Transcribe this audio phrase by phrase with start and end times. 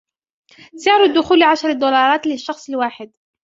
[0.75, 3.11] سعر الدخول عشرة دولارات للشخص الواحد.